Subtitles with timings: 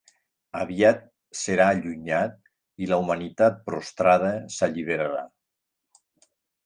[0.59, 1.03] Aviat
[1.41, 2.39] serà allunyat
[2.85, 5.23] i la humanitat prostrada s'alliberarà.